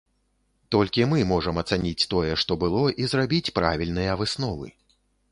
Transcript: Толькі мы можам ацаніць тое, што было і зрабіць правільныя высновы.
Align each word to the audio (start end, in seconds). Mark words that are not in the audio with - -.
Толькі 0.75 1.03
мы 1.11 1.19
можам 1.31 1.59
ацаніць 1.63 2.07
тое, 2.13 2.31
што 2.43 2.57
было 2.63 2.81
і 3.03 3.09
зрабіць 3.11 3.53
правільныя 3.59 4.15
высновы. 4.23 4.67